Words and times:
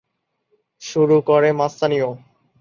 শুরু 0.81 1.17
করে 1.21 1.49
মস্তানিও। 1.51 2.09